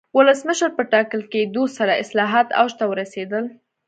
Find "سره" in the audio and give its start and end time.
1.77-1.93